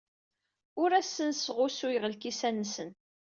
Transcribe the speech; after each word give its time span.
Ur 0.81 0.89
asen-sɣusuyeɣ 0.99 2.03
lkisan-nsen. 2.13 2.89